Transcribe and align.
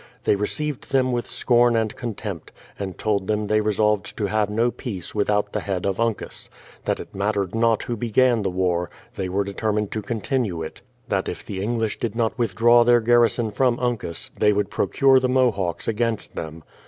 They 0.23 0.33
received 0.35 0.89
them 0.89 1.11
with 1.11 1.27
scorn 1.27 1.75
and 1.75 1.95
contempt, 1.95 2.51
and 2.79 2.97
told 2.97 3.27
them 3.27 3.45
they 3.45 3.61
resolved 3.61 4.17
to 4.17 4.25
have 4.25 4.49
no 4.49 4.71
peace 4.71 5.13
without 5.13 5.53
the 5.53 5.59
head 5.59 5.85
of 5.85 5.99
Uncas; 5.99 6.49
that 6.85 6.99
it 6.99 7.13
mattered 7.13 7.53
not 7.53 7.83
who 7.83 7.95
began 7.95 8.41
the 8.41 8.49
war, 8.49 8.89
they 9.15 9.29
were 9.29 9.43
determined 9.43 9.91
to 9.91 10.01
continue 10.01 10.63
it; 10.63 10.81
that 11.09 11.29
if 11.29 11.45
the 11.45 11.61
English 11.61 11.99
did 11.99 12.15
not 12.15 12.35
withdraw 12.35 12.83
their 12.83 12.99
garrison 12.99 13.51
from 13.51 13.79
Uncas, 13.79 14.31
they 14.39 14.51
would 14.51 14.71
procure 14.71 15.19
the 15.19 15.29
Mohawks 15.29 15.87
against 15.87 16.35
them. 16.35 16.63